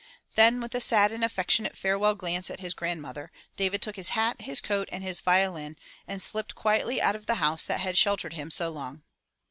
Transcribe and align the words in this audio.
Then 0.33 0.61
with 0.61 0.73
a 0.73 0.79
sad 0.81 1.11
and 1.11 1.23
affectionate 1.23 1.77
farewell 1.77 2.15
glance 2.15 2.49
at 2.49 2.59
his 2.59 2.73
grandmother 2.73 3.31
David 3.55 3.83
took 3.83 3.97
his 3.97 4.09
hat, 4.17 4.41
his 4.41 4.59
coat 4.59 4.89
and 4.91 5.03
his 5.03 5.21
violin 5.21 5.75
and 6.07 6.23
slipped 6.23 6.55
quietly 6.55 6.99
out 6.99 7.15
of 7.15 7.27
the 7.27 7.35
house 7.35 7.67
that 7.67 7.81
had 7.81 7.99
sheltered 7.99 8.33
him 8.33 8.49
so 8.49 8.71
long. 8.71 9.03